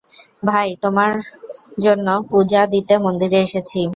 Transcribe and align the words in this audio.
তাই 0.47 0.69
তোমার 0.83 1.11
জন্য 1.77 2.07
পূজা 2.29 2.61
দিতে 2.73 2.93
মন্দিরে 3.05 3.37
এসেছি। 3.41 3.81